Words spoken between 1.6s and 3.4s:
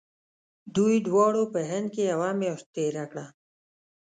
هند کې یوه میاشت تېره کړه.